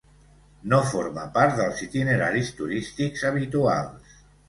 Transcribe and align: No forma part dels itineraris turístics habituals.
No 0.73 0.79
forma 0.91 1.27
part 1.35 1.53
dels 1.61 1.85
itineraris 1.89 2.53
turístics 2.63 3.31
habituals. 3.33 4.21